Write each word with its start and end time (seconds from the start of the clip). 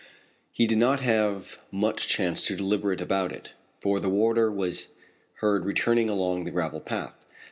He 0.51 0.65
did 0.65 0.79
not 0.79 1.01
have 1.01 1.59
much 1.71 2.07
chance 2.07 2.41
to 2.47 2.55
deliberate 2.55 3.01
about 3.01 3.31
it, 3.31 3.53
for 3.83 3.99
the 3.99 4.09
warder 4.09 4.51
was 4.51 4.87
heard 5.41 5.63
returning 5.63 6.09
along 6.09 6.43
the 6.45 6.49
gravel 6.49 6.81
path. 6.81 7.13